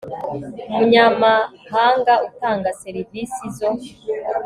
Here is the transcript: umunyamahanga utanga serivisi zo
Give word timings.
umunyamahanga 0.69 2.13
utanga 2.27 2.69
serivisi 2.81 3.43
zo 3.57 3.69